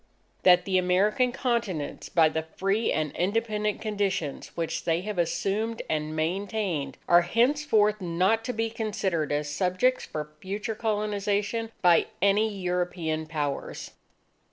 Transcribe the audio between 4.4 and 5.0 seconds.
which